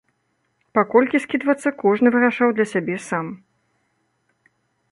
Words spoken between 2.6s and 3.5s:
сябе сам.